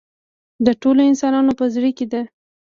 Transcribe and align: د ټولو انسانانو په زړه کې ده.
د 0.65 0.67
ټولو 0.81 1.01
انسانانو 1.09 1.51
په 1.59 1.65
زړه 1.73 1.89
کې 1.97 2.05
ده. 2.11 2.21